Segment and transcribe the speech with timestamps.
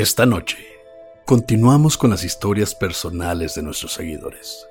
[0.00, 0.56] Esta noche,
[1.26, 4.66] continuamos con las historias personales de nuestros seguidores.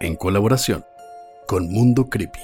[0.00, 0.86] En colaboración
[1.46, 2.40] con Mundo Creepy.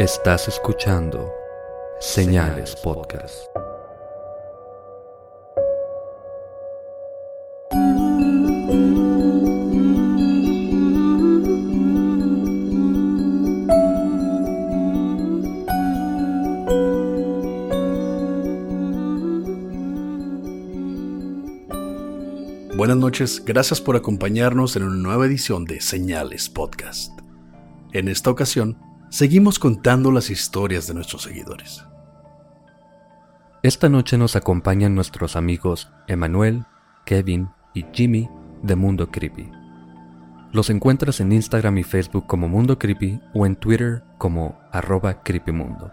[0.00, 1.32] Estás escuchando
[2.00, 3.51] Señales Podcast.
[22.82, 27.16] Buenas noches, gracias por acompañarnos en una nueva edición de Señales Podcast.
[27.92, 28.76] En esta ocasión,
[29.08, 31.84] seguimos contando las historias de nuestros seguidores.
[33.62, 36.64] Esta noche nos acompañan nuestros amigos Emanuel,
[37.06, 38.28] Kevin y Jimmy
[38.64, 39.48] de Mundo Creepy.
[40.50, 45.92] Los encuentras en Instagram y Facebook como Mundo Creepy o en Twitter como arroba creepymundo.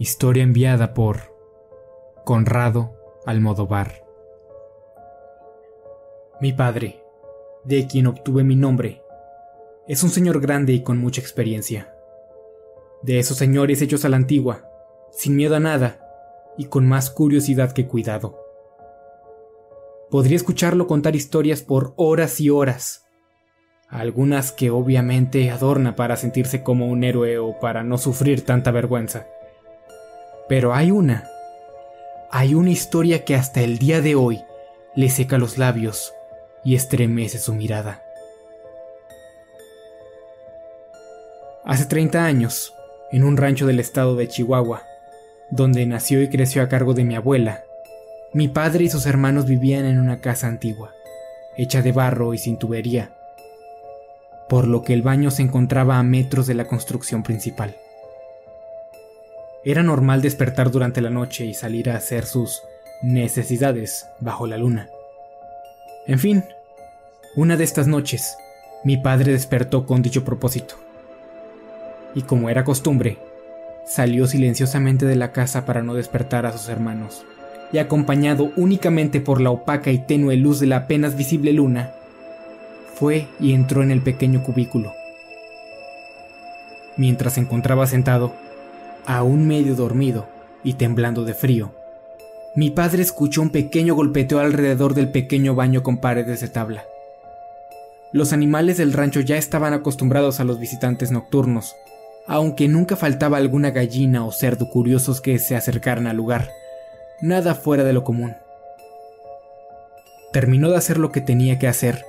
[0.00, 1.36] Historia enviada por
[2.24, 2.94] Conrado
[3.26, 4.02] Almodovar.
[6.40, 7.04] Mi padre,
[7.64, 9.02] de quien obtuve mi nombre,
[9.86, 11.94] es un señor grande y con mucha experiencia.
[13.02, 14.70] De esos señores hechos a la antigua,
[15.12, 16.00] sin miedo a nada
[16.56, 18.38] y con más curiosidad que cuidado.
[20.08, 23.04] Podría escucharlo contar historias por horas y horas,
[23.86, 29.26] algunas que obviamente adorna para sentirse como un héroe o para no sufrir tanta vergüenza.
[30.50, 31.30] Pero hay una,
[32.28, 34.42] hay una historia que hasta el día de hoy
[34.96, 36.12] le seca los labios
[36.64, 38.02] y estremece su mirada.
[41.64, 42.74] Hace 30 años,
[43.12, 44.82] en un rancho del estado de Chihuahua,
[45.52, 47.62] donde nació y creció a cargo de mi abuela,
[48.32, 50.92] mi padre y sus hermanos vivían en una casa antigua,
[51.56, 53.14] hecha de barro y sin tubería,
[54.48, 57.76] por lo que el baño se encontraba a metros de la construcción principal.
[59.64, 62.62] Era normal despertar durante la noche y salir a hacer sus
[63.02, 64.88] necesidades bajo la luna.
[66.06, 66.44] En fin,
[67.36, 68.36] una de estas noches,
[68.84, 70.76] mi padre despertó con dicho propósito.
[72.14, 73.18] Y como era costumbre,
[73.86, 77.24] salió silenciosamente de la casa para no despertar a sus hermanos,
[77.70, 81.92] y acompañado únicamente por la opaca y tenue luz de la apenas visible luna,
[82.94, 84.92] fue y entró en el pequeño cubículo.
[86.96, 88.34] Mientras se encontraba sentado,
[89.06, 90.28] aún medio dormido
[90.62, 91.72] y temblando de frío,
[92.56, 96.84] mi padre escuchó un pequeño golpeteo alrededor del pequeño baño con paredes de tabla.
[98.12, 101.76] Los animales del rancho ya estaban acostumbrados a los visitantes nocturnos,
[102.26, 106.50] aunque nunca faltaba alguna gallina o cerdo curiosos que se acercaran al lugar.
[107.20, 108.34] Nada fuera de lo común.
[110.32, 112.04] Terminó de hacer lo que tenía que hacer.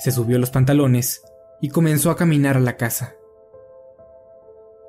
[0.00, 1.22] Se subió los pantalones
[1.60, 3.15] y comenzó a caminar a la casa.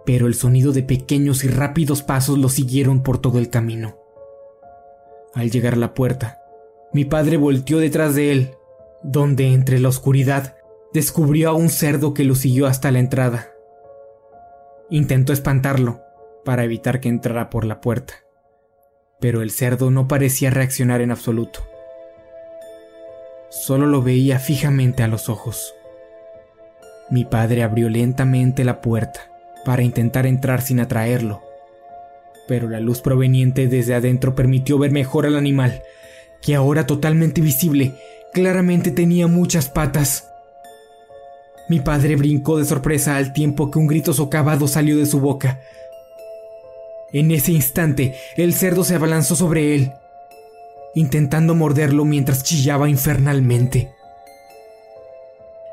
[0.07, 3.97] Pero el sonido de pequeños y rápidos pasos lo siguieron por todo el camino.
[5.33, 6.41] Al llegar a la puerta,
[6.93, 8.51] mi padre volteó detrás de él,
[9.03, 10.55] donde entre la oscuridad
[10.93, 13.51] descubrió a un cerdo que lo siguió hasta la entrada.
[14.89, 15.99] Intentó espantarlo
[16.45, 18.13] para evitar que entrara por la puerta,
[19.19, 21.67] pero el cerdo no parecía reaccionar en absoluto.
[23.49, 25.75] Solo lo veía fijamente a los ojos.
[27.09, 29.36] Mi padre abrió lentamente la puerta
[29.67, 31.43] para intentar entrar sin atraerlo,
[32.47, 35.83] pero la luz proveniente desde adentro permitió ver mejor al animal,
[36.41, 37.91] que ahora totalmente visible,
[38.31, 40.29] claramente tenía muchas patas.
[41.67, 45.59] Mi padre brincó de sorpresa al tiempo que un grito socavado salió de su boca.
[47.11, 49.91] En ese instante, el cerdo se abalanzó sobre él,
[50.95, 53.91] intentando morderlo mientras chillaba infernalmente.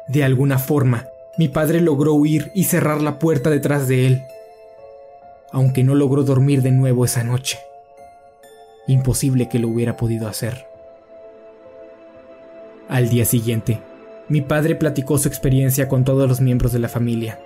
[0.09, 1.07] De alguna forma,
[1.37, 4.23] mi padre logró huir y cerrar la puerta detrás de él,
[5.51, 7.59] aunque no logró dormir de nuevo esa noche.
[8.87, 10.67] Imposible que lo hubiera podido hacer.
[12.89, 13.81] Al día siguiente,
[14.29, 17.41] mi padre platicó su experiencia con todos los miembros de la familia,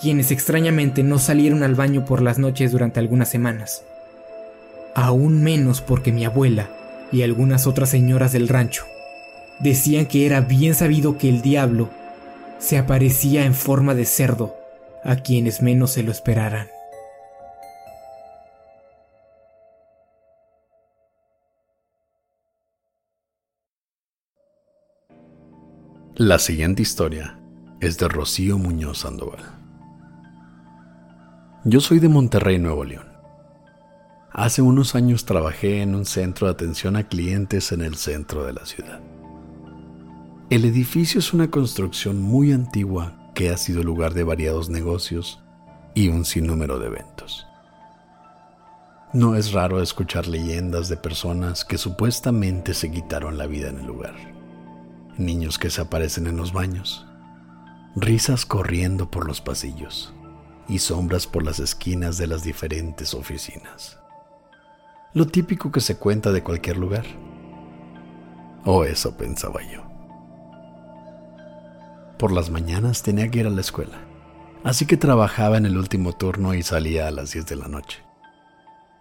[0.00, 3.84] quienes extrañamente no salieron al baño por las noches durante algunas semanas.
[4.94, 6.68] Aún menos porque mi abuela
[7.12, 8.84] y algunas otras señoras del rancho
[9.60, 11.88] decían que era bien sabido que el diablo
[12.62, 14.54] se aparecía en forma de cerdo
[15.02, 16.68] a quienes menos se lo esperaran.
[26.14, 27.40] La siguiente historia
[27.80, 29.40] es de Rocío Muñoz Sandoval.
[31.64, 33.08] Yo soy de Monterrey, Nuevo León.
[34.30, 38.52] Hace unos años trabajé en un centro de atención a clientes en el centro de
[38.52, 39.00] la ciudad.
[40.52, 45.40] El edificio es una construcción muy antigua que ha sido lugar de variados negocios
[45.94, 47.46] y un sinnúmero de eventos.
[49.14, 53.86] No es raro escuchar leyendas de personas que supuestamente se quitaron la vida en el
[53.86, 54.14] lugar
[55.16, 57.06] niños que se aparecen en los baños,
[57.96, 60.12] risas corriendo por los pasillos
[60.68, 63.98] y sombras por las esquinas de las diferentes oficinas.
[65.14, 67.06] Lo típico que se cuenta de cualquier lugar.
[68.66, 69.91] O eso pensaba yo.
[72.22, 73.98] Por las mañanas tenía que ir a la escuela,
[74.62, 77.98] así que trabajaba en el último turno y salía a las 10 de la noche.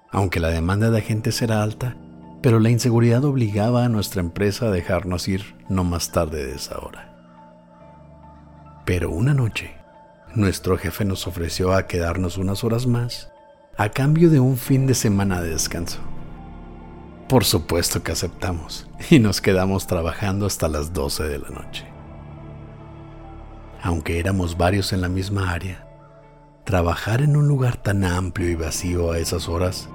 [0.10, 1.96] Aunque la demanda de agentes era alta,
[2.42, 6.80] pero la inseguridad obligaba a nuestra empresa a dejarnos ir no más tarde de esa
[6.80, 7.14] hora.
[8.88, 9.76] Pero una noche,
[10.34, 13.30] nuestro jefe nos ofreció a quedarnos unas horas más
[13.78, 16.00] a cambio de un fin de semana de descanso.
[17.30, 21.91] Por supuesto que aceptamos y nos quedamos trabajando hasta las 12 de la noche.
[23.82, 25.88] Aunque éramos varios en la misma área,
[26.64, 29.90] trabajar en un lugar tan amplio y vacío a esas horas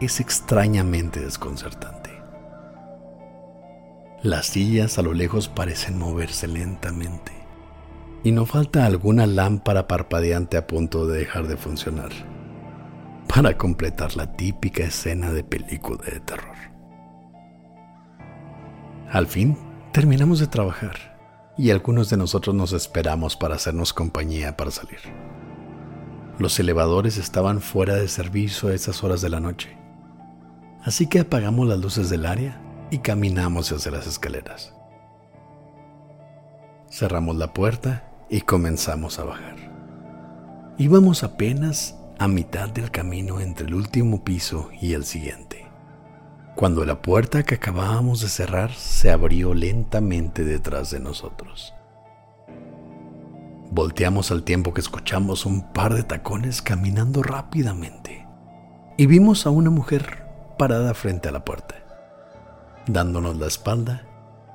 [0.00, 2.10] es extrañamente desconcertante.
[4.22, 7.32] Las sillas a lo lejos parecen moverse lentamente
[8.24, 12.10] y no falta alguna lámpara parpadeante a punto de dejar de funcionar
[13.32, 16.56] para completar la típica escena de película de terror.
[19.10, 19.56] Al fin,
[19.92, 21.15] terminamos de trabajar
[21.58, 25.00] y algunos de nosotros nos esperamos para hacernos compañía para salir.
[26.38, 29.76] Los elevadores estaban fuera de servicio a esas horas de la noche
[30.86, 32.60] Así que apagamos las luces del área
[32.92, 34.72] y caminamos hacia las escaleras.
[36.88, 39.56] Cerramos la puerta y comenzamos a bajar.
[40.78, 45.65] Íbamos apenas a mitad del camino entre el último piso y el siguiente,
[46.56, 51.74] cuando la puerta que acabábamos de cerrar se abrió lentamente detrás de nosotros.
[53.70, 58.26] Volteamos al tiempo que escuchamos un par de tacones caminando rápidamente
[58.96, 60.24] y vimos a una mujer
[60.58, 61.74] parada frente a la puerta,
[62.86, 64.08] dándonos la espalda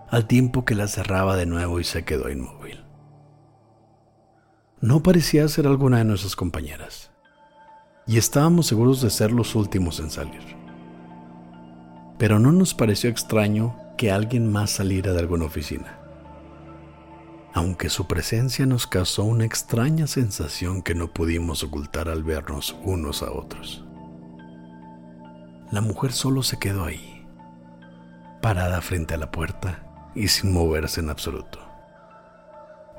[0.10, 2.84] al tiempo que la cerraba de nuevo y se quedó inmóvil.
[4.80, 7.12] No parecía ser alguna de nuestras compañeras,
[8.08, 10.61] y estábamos seguros de ser los últimos en salir.
[12.22, 15.98] Pero no nos pareció extraño que alguien más saliera de alguna oficina,
[17.54, 23.24] aunque su presencia nos causó una extraña sensación que no pudimos ocultar al vernos unos
[23.24, 23.84] a otros
[25.72, 27.26] la mujer solo se quedó ahí,
[28.42, 31.60] parada frente a la puerta y sin moverse en absoluto.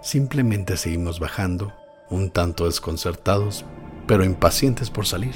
[0.00, 1.74] Simplemente seguimos bajando,
[2.08, 3.66] un tanto desconcertados,
[4.06, 5.34] pero impacientes por salir.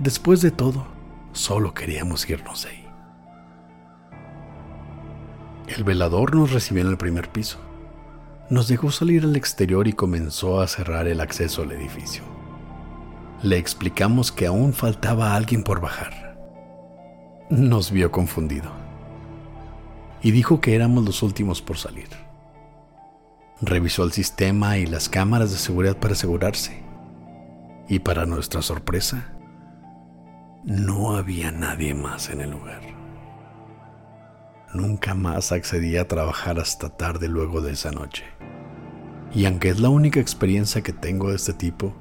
[0.00, 0.88] Después de todo,
[1.32, 2.77] solo queríamos irnos de ahí.
[5.78, 7.58] El velador nos recibió en el primer piso.
[8.50, 12.22] Nos dejó salir al exterior y comenzó a cerrar el acceso al edificio.
[13.42, 16.28] Le explicamos que aún faltaba alguien por bajar
[17.50, 18.70] nos vio confundido
[20.20, 22.08] y dijo que éramos los últimos por salir.
[23.60, 26.82] Revisó el sistema y las cámaras de seguridad para asegurarse.
[27.88, 29.32] Y para nuestra sorpresa,
[30.64, 32.97] no había nadie más en el lugar.
[34.74, 38.24] Nunca más accedí a trabajar hasta tarde luego de esa noche.
[39.34, 41.94] Y aunque es la única experiencia que tengo de este tipo,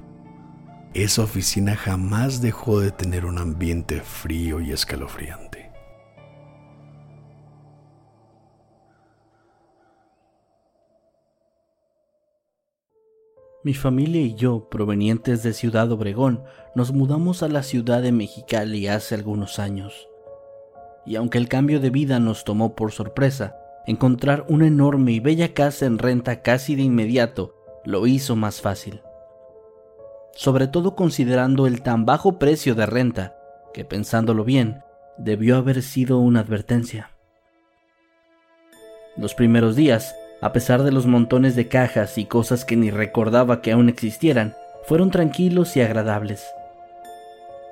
[0.93, 5.71] esa oficina jamás dejó de tener un ambiente frío y escalofriante.
[13.63, 16.41] Mi familia y yo, provenientes de Ciudad Obregón,
[16.73, 20.07] nos mudamos a la ciudad de Mexicali hace algunos años.
[21.07, 23.55] Y aunque el cambio de vida nos tomó por sorpresa,
[23.87, 29.01] encontrar una enorme y bella casa en renta casi de inmediato lo hizo más fácil.
[30.33, 33.35] Sobre todo considerando el tan bajo precio de renta,
[33.73, 34.83] que pensándolo bien,
[35.17, 37.09] debió haber sido una advertencia.
[39.15, 43.61] Los primeros días a pesar de los montones de cajas y cosas que ni recordaba
[43.61, 46.45] que aún existieran, fueron tranquilos y agradables.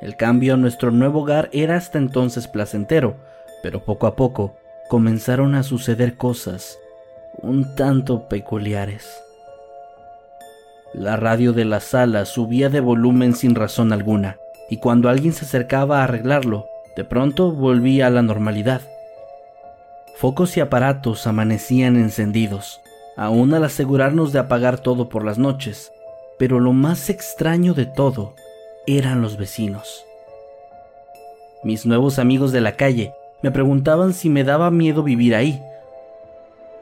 [0.05, 3.15] El cambio a nuestro nuevo hogar era hasta entonces placentero,
[3.63, 4.53] pero poco a poco
[4.87, 6.77] comenzaron a suceder cosas
[7.41, 9.19] un tanto peculiares.
[10.93, 14.37] La radio de la sala subía de volumen sin razón alguna,
[14.69, 18.81] y cuando alguien se acercaba a arreglarlo, de pronto volvía a la normalidad.
[20.17, 22.79] Focos y aparatos amanecían encendidos,
[23.17, 25.91] aún al asegurarnos de apagar todo por las noches,
[26.37, 28.35] pero lo más extraño de todo
[28.87, 30.05] eran los vecinos.
[31.63, 35.61] Mis nuevos amigos de la calle me preguntaban si me daba miedo vivir ahí.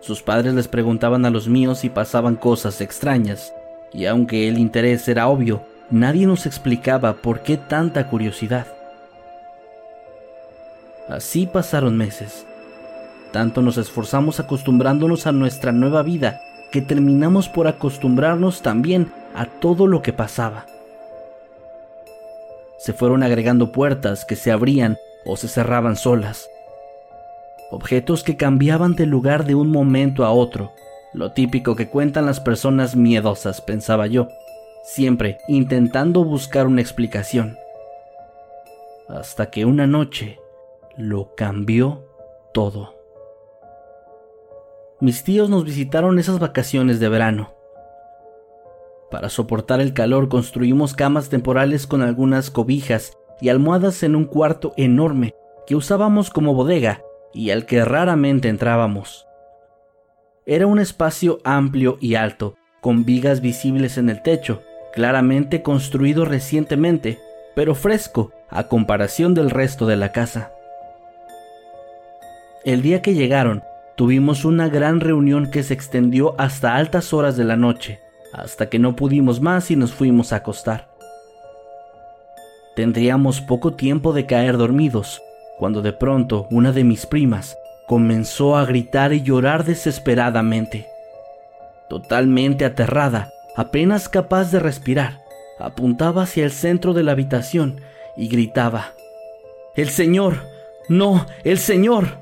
[0.01, 3.53] Sus padres les preguntaban a los míos si pasaban cosas extrañas,
[3.93, 8.67] y aunque el interés era obvio, nadie nos explicaba por qué tanta curiosidad.
[11.07, 12.45] Así pasaron meses
[13.33, 16.39] tanto nos esforzamos acostumbrándonos a nuestra nueva vida
[16.71, 20.67] que terminamos por acostumbrarnos también a todo lo que pasaba.
[22.83, 26.49] Se fueron agregando puertas que se abrían o se cerraban solas.
[27.71, 30.73] Objetos que cambiaban de lugar de un momento a otro.
[31.13, 34.27] Lo típico que cuentan las personas miedosas, pensaba yo,
[34.83, 37.57] siempre intentando buscar una explicación.
[39.07, 40.39] Hasta que una noche
[40.97, 42.03] lo cambió
[42.53, 43.03] todo
[45.03, 47.52] mis tíos nos visitaron esas vacaciones de verano.
[49.13, 54.73] Para soportar el calor construimos camas temporales con algunas cobijas y almohadas en un cuarto
[54.75, 55.35] enorme
[55.67, 59.27] que usábamos como bodega y al que raramente entrábamos.
[60.47, 64.63] Era un espacio amplio y alto, con vigas visibles en el techo,
[64.95, 67.19] claramente construido recientemente,
[67.53, 70.53] pero fresco a comparación del resto de la casa.
[72.65, 73.61] El día que llegaron,
[73.95, 77.99] Tuvimos una gran reunión que se extendió hasta altas horas de la noche,
[78.33, 80.89] hasta que no pudimos más y nos fuimos a acostar.
[82.75, 85.21] Tendríamos poco tiempo de caer dormidos,
[85.59, 87.55] cuando de pronto una de mis primas
[87.87, 90.87] comenzó a gritar y llorar desesperadamente.
[91.87, 95.21] Totalmente aterrada, apenas capaz de respirar,
[95.59, 97.79] apuntaba hacia el centro de la habitación
[98.17, 98.93] y gritaba,
[99.75, 100.37] ¡El Señor!
[100.89, 101.27] ¡No!
[101.43, 102.17] ¡El Señor!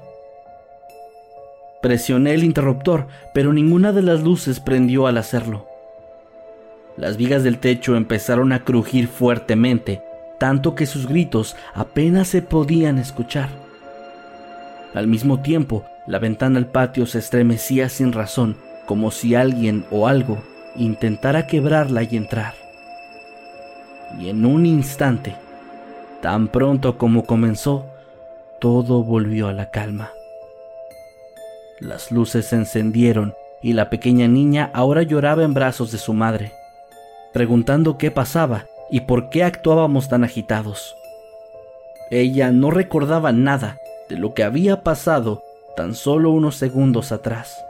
[1.81, 5.70] Presioné el interruptor, pero ninguna de las luces prendió al hacerlo.
[7.01, 10.03] Las vigas del techo empezaron a crujir fuertemente,
[10.37, 13.49] tanto que sus gritos apenas se podían escuchar.
[14.93, 18.55] Al mismo tiempo, la ventana al patio se estremecía sin razón,
[18.85, 20.43] como si alguien o algo
[20.75, 22.53] intentara quebrarla y entrar.
[24.19, 25.33] Y en un instante,
[26.21, 27.87] tan pronto como comenzó,
[28.59, 30.11] todo volvió a la calma.
[31.79, 36.51] Las luces se encendieron y la pequeña niña ahora lloraba en brazos de su madre,
[37.33, 40.95] preguntando qué pasaba y por qué actuábamos tan agitados.
[42.09, 45.43] Ella no recordaba nada de lo que había pasado
[45.75, 47.63] tan solo unos segundos atrás.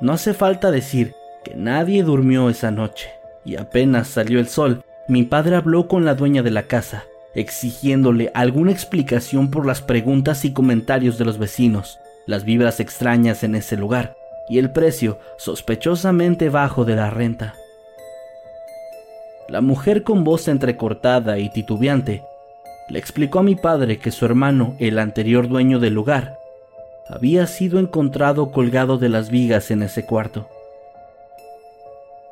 [0.00, 3.10] No hace falta decir que nadie durmió esa noche,
[3.44, 8.30] y apenas salió el sol, mi padre habló con la dueña de la casa exigiéndole
[8.34, 13.76] alguna explicación por las preguntas y comentarios de los vecinos, las vibras extrañas en ese
[13.76, 14.16] lugar
[14.48, 17.54] y el precio sospechosamente bajo de la renta.
[19.48, 22.22] La mujer con voz entrecortada y titubeante
[22.88, 26.38] le explicó a mi padre que su hermano, el anterior dueño del lugar,
[27.08, 30.48] había sido encontrado colgado de las vigas en ese cuarto.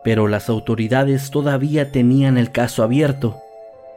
[0.02, 3.42] Pero las autoridades todavía tenían el caso abierto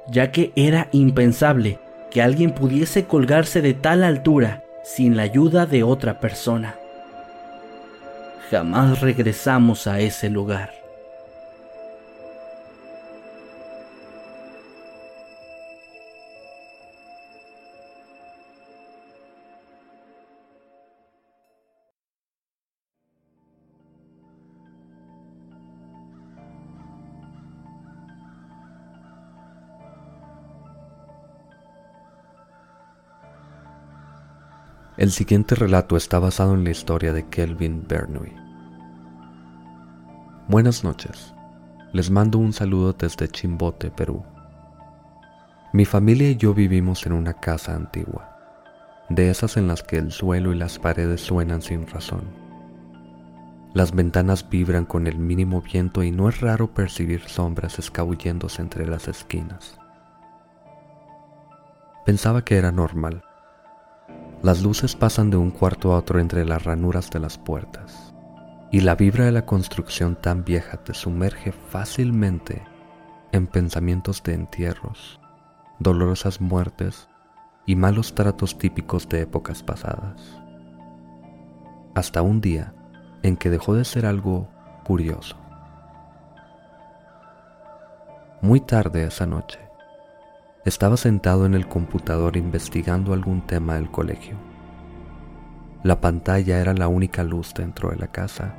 [0.07, 1.79] ya que era impensable
[2.11, 6.75] que alguien pudiese colgarse de tal altura sin la ayuda de otra persona.
[8.51, 10.84] Jamás regresamos a ese lugar.
[35.05, 38.33] El siguiente relato está basado en la historia de Kelvin Bernoulli.
[40.47, 41.31] Buenas noches.
[41.93, 44.23] Les mando un saludo desde Chimbote, Perú.
[45.73, 48.35] Mi familia y yo vivimos en una casa antigua,
[49.09, 52.23] de esas en las que el suelo y las paredes suenan sin razón.
[53.75, 58.87] Las ventanas vibran con el mínimo viento y no es raro percibir sombras escabulléndose entre
[58.87, 59.77] las esquinas.
[62.07, 63.23] Pensaba que era normal,
[64.45, 68.13] las luces pasan de un cuarto a otro entre las ranuras de las puertas,
[68.71, 72.61] y la vibra de la construcción tan vieja te sumerge fácilmente
[73.31, 75.19] en pensamientos de entierros,
[75.79, 77.09] dolorosas muertes
[77.65, 80.21] y malos tratos típicos de épocas pasadas.
[81.95, 82.75] Hasta un día
[83.23, 84.47] en que dejó de ser algo
[84.83, 85.37] curioso.
[88.43, 89.64] Muy tarde esa noche,
[90.65, 94.35] estaba sentado en el computador investigando algún tema del colegio.
[95.83, 98.55] La pantalla era la única luz dentro de la casa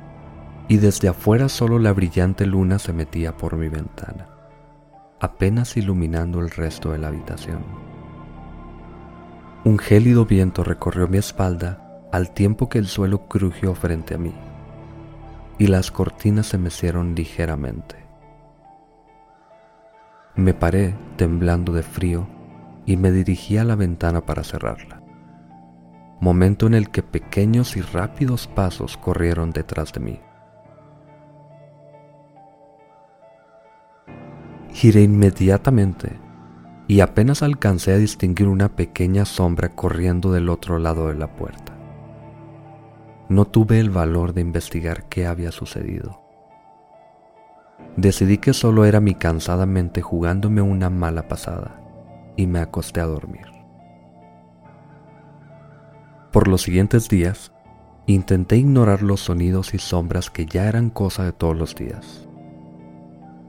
[0.69, 4.29] y desde afuera solo la brillante luna se metía por mi ventana,
[5.19, 7.59] apenas iluminando el resto de la habitación.
[9.65, 14.33] Un gélido viento recorrió mi espalda al tiempo que el suelo crujió frente a mí
[15.57, 18.06] y las cortinas se mecieron ligeramente.
[20.37, 22.27] Me paré temblando de frío
[22.85, 25.01] y me dirigí a la ventana para cerrarla.
[26.21, 30.19] Momento en el que pequeños y rápidos pasos corrieron detrás de mí.
[34.71, 36.19] Giré inmediatamente
[36.87, 41.73] y apenas alcancé a distinguir una pequeña sombra corriendo del otro lado de la puerta.
[43.27, 46.26] No tuve el valor de investigar qué había sucedido.
[47.97, 51.81] Decidí que solo era mi cansada mente jugándome una mala pasada
[52.35, 53.47] y me acosté a dormir.
[56.31, 57.51] Por los siguientes días,
[58.05, 62.27] intenté ignorar los sonidos y sombras que ya eran cosa de todos los días.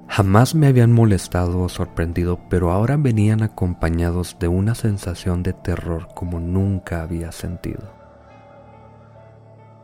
[0.09, 6.09] Jamás me habían molestado o sorprendido, pero ahora venían acompañados de una sensación de terror
[6.15, 7.93] como nunca había sentido.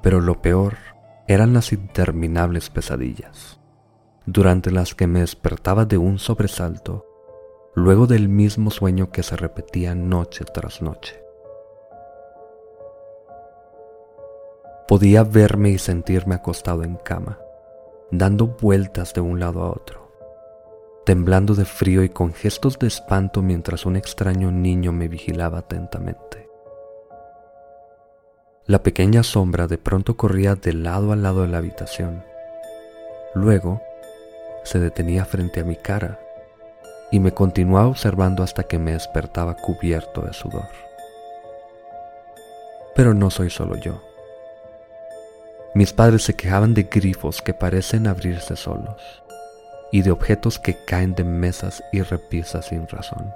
[0.01, 0.79] Pero lo peor
[1.27, 3.61] eran las interminables pesadillas
[4.27, 7.07] durante las que me despertaba de un sobresalto,
[7.75, 11.21] luego del mismo sueño que se repetía noche tras noche.
[14.89, 17.39] Podía verme y sentirme acostado en cama,
[18.11, 20.11] dando vueltas de un lado a otro,
[21.05, 26.49] temblando de frío y con gestos de espanto mientras un extraño niño me vigilaba atentamente.
[28.67, 32.25] La pequeña sombra de pronto corría de lado a lado de la habitación.
[33.35, 33.83] Luego,
[34.65, 36.19] se detenía frente a mi cara
[37.11, 40.69] y me continuaba observando hasta que me despertaba cubierto de sudor.
[42.97, 44.03] Pero no soy solo yo.
[45.75, 49.23] Mis padres se quejaban de grifos que parecen abrirse solos
[49.93, 53.33] y de objetos que caen de mesas y repisas sin razón.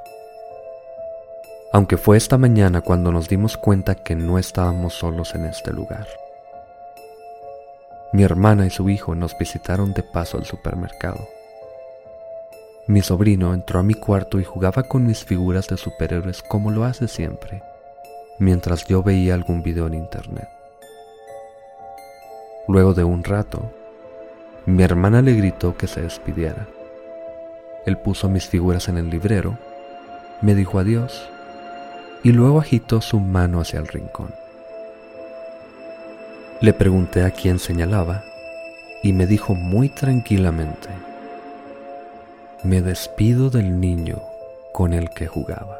[1.73, 6.07] Aunque fue esta mañana cuando nos dimos cuenta que no estábamos solos en este lugar.
[8.11, 11.29] Mi hermana y su hijo nos visitaron de paso al supermercado.
[12.87, 16.85] Mi sobrino entró a mi cuarto y jugaba con mis figuras de superhéroes como lo
[16.85, 17.62] hace siempre,
[18.38, 20.49] mientras yo veía algún video en internet.
[22.66, 23.71] Luego de un rato,
[24.64, 26.66] mi hermana le gritó que se despidiera.
[27.85, 29.59] Él puso mis figuras en el librero,
[30.40, 31.29] me dijo adiós
[32.23, 34.35] y luego agitó su mano hacia el rincón.
[36.61, 38.25] Le pregunté a quién señalaba
[39.05, 40.88] y me dijo muy tranquilamente,
[42.64, 44.18] me despido del niño
[44.73, 45.79] con el que jugaba.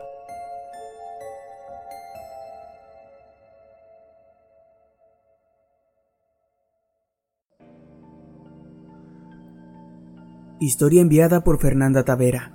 [10.61, 12.53] Historia enviada por Fernanda Tavera.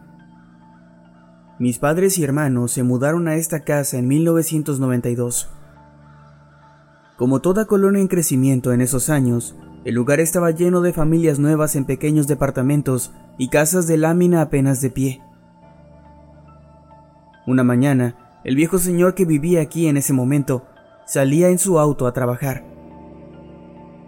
[1.59, 5.49] Mis padres y hermanos se mudaron a esta casa en 1992.
[7.17, 11.75] Como toda colonia en crecimiento en esos años, el lugar estaba lleno de familias nuevas
[11.75, 15.21] en pequeños departamentos y casas de lámina apenas de pie.
[17.45, 20.65] Una mañana, el viejo señor que vivía aquí en ese momento
[21.05, 22.65] salía en su auto a trabajar.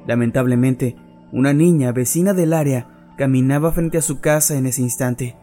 [0.07, 0.95] Lamentablemente,
[1.31, 5.35] una niña vecina del área caminaba frente a su casa en ese instante.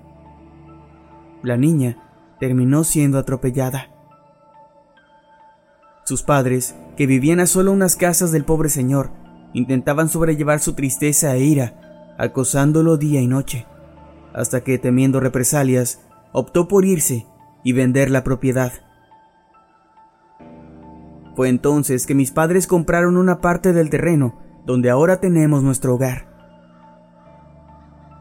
[1.43, 1.99] La niña
[2.41, 3.89] terminó siendo atropellada.
[6.05, 9.11] Sus padres, que vivían a solo unas casas del pobre señor,
[9.53, 13.67] intentaban sobrellevar su tristeza e ira, acosándolo día y noche,
[14.35, 16.01] hasta que, temiendo represalias,
[16.33, 17.27] optó por irse
[17.65, 18.73] y vender la propiedad.
[21.35, 26.29] Fue entonces que mis padres compraron una parte del terreno donde ahora tenemos nuestro hogar.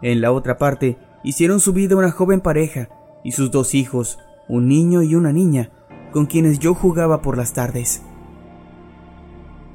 [0.01, 2.89] En la otra parte hicieron su vida una joven pareja
[3.23, 5.71] y sus dos hijos, un niño y una niña,
[6.11, 8.01] con quienes yo jugaba por las tardes.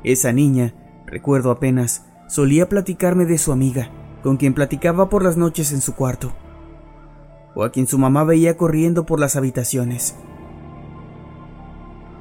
[0.07, 0.73] Esa niña,
[1.05, 3.91] recuerdo apenas, solía platicarme de su amiga,
[4.23, 6.33] con quien platicaba por las noches en su cuarto,
[7.57, 10.15] o a quien su mamá veía corriendo por las habitaciones.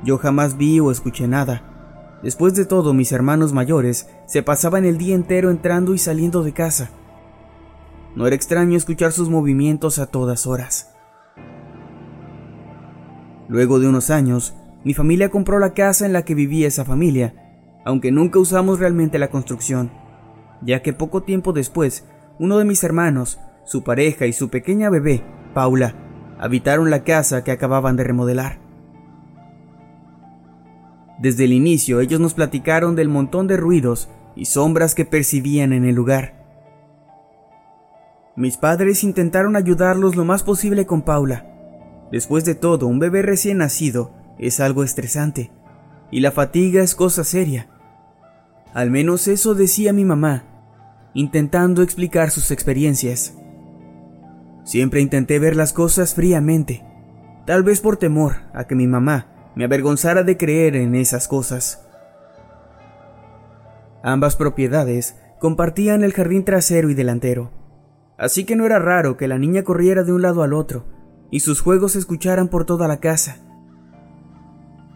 [0.03, 2.17] Yo jamás vi o escuché nada.
[2.23, 6.53] Después de todo, mis hermanos mayores se pasaban el día entero entrando y saliendo de
[6.53, 6.89] casa.
[8.15, 10.91] No era extraño escuchar sus movimientos a todas horas.
[13.47, 17.44] Luego de unos años, mi familia compró la casa en la que vivía esa familia,
[17.85, 19.91] aunque nunca usamos realmente la construcción,
[20.61, 22.05] ya que poco tiempo después,
[22.37, 25.95] uno de mis hermanos, su pareja y su pequeña bebé, Paula,
[26.37, 28.59] habitaron la casa que acababan de remodelar.
[31.19, 35.85] Desde el inicio ellos nos platicaron del montón de ruidos y sombras que percibían en
[35.85, 36.43] el lugar.
[38.35, 41.55] Mis padres intentaron ayudarlos lo más posible con Paula,
[42.11, 45.51] Después de todo, un bebé recién nacido es algo estresante
[46.11, 47.67] y la fatiga es cosa seria.
[48.75, 50.43] Al menos eso decía mi mamá,
[51.13, 53.33] intentando explicar sus experiencias.
[54.65, 56.83] Siempre intenté ver las cosas fríamente,
[57.45, 61.87] tal vez por temor a que mi mamá me avergonzara de creer en esas cosas.
[64.03, 67.51] Ambas propiedades compartían el jardín trasero y delantero,
[68.17, 70.83] así que no era raro que la niña corriera de un lado al otro
[71.31, 73.37] y sus juegos se escucharan por toda la casa.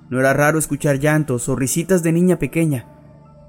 [0.09, 2.98] No era raro escuchar llantos o risitas de niña pequeña,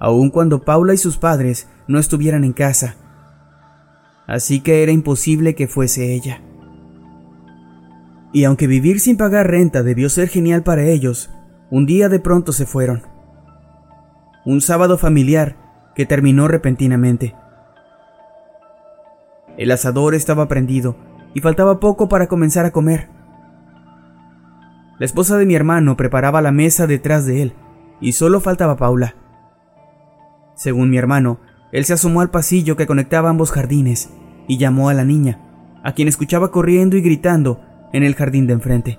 [0.01, 2.97] aun cuando Paula y sus padres no estuvieran en casa.
[4.27, 6.41] Así que era imposible que fuese ella.
[8.33, 11.31] Y aunque vivir sin pagar renta debió ser genial para ellos,
[11.71, 13.03] un día de pronto se fueron.
[14.45, 15.57] Un sábado familiar
[15.95, 17.35] que terminó repentinamente.
[19.59, 20.97] El asador estaba prendido
[21.35, 23.09] y faltaba poco para comenzar a comer.
[24.99, 27.53] La esposa de mi hermano preparaba la mesa detrás de él,
[28.01, 29.15] y solo faltaba Paula.
[30.61, 31.41] Según mi hermano,
[31.73, 34.11] él se asomó al pasillo que conectaba ambos jardines
[34.47, 35.41] y llamó a la niña,
[35.83, 37.63] a quien escuchaba corriendo y gritando
[37.95, 38.99] en el jardín de enfrente.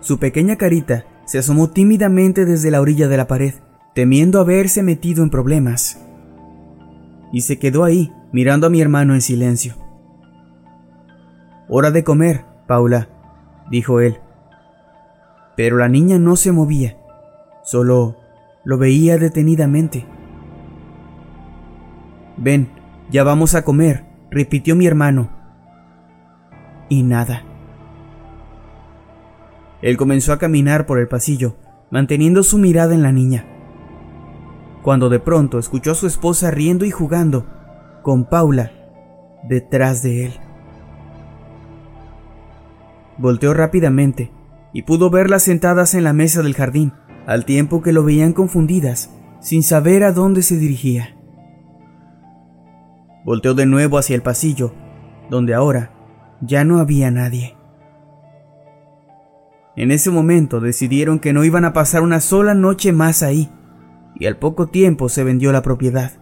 [0.00, 3.54] Su pequeña carita se asomó tímidamente desde la orilla de la pared,
[3.94, 5.98] temiendo haberse metido en problemas.
[7.32, 9.76] Y se quedó ahí, mirando a mi hermano en silencio.
[11.70, 13.08] Hora de comer, Paula,
[13.70, 14.18] dijo él.
[15.56, 16.98] Pero la niña no se movía,
[17.62, 18.23] solo
[18.64, 20.06] lo veía detenidamente.
[22.36, 22.68] Ven,
[23.10, 25.30] ya vamos a comer, repitió mi hermano.
[26.88, 27.44] Y nada.
[29.82, 31.56] Él comenzó a caminar por el pasillo,
[31.90, 33.44] manteniendo su mirada en la niña.
[34.82, 37.46] Cuando de pronto escuchó a su esposa riendo y jugando
[38.02, 38.72] con Paula
[39.48, 40.32] detrás de él.
[43.18, 44.32] Volteó rápidamente
[44.72, 46.92] y pudo verlas sentadas en la mesa del jardín,
[47.26, 49.10] al tiempo que lo veían confundidas,
[49.40, 51.16] sin saber a dónde se dirigía.
[53.24, 54.74] Volteó de nuevo hacia el pasillo,
[55.30, 55.92] donde ahora
[56.40, 57.56] ya no había nadie.
[59.76, 63.50] En ese momento decidieron que no iban a pasar una sola noche más ahí,
[64.14, 66.12] y al poco tiempo se vendió la propiedad.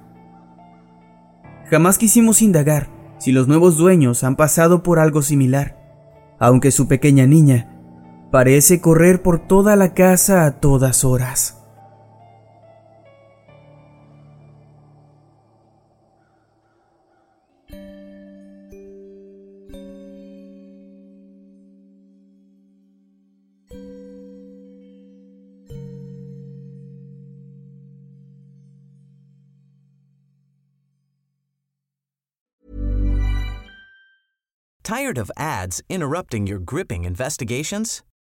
[1.70, 2.88] Jamás quisimos indagar
[3.18, 5.82] si los nuevos dueños han pasado por algo similar
[6.42, 7.71] aunque su pequeña niña
[8.33, 11.59] parece correr por toda la casa a todas horas.
[34.83, 38.03] Tired of ads interrupting your gripping investigations?